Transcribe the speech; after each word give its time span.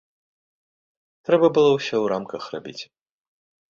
Трэба 1.29 1.47
было 1.59 1.69
ўсё 1.77 1.93
ў 1.93 2.03
рамках 2.17 2.43
рабіць. 2.59 2.83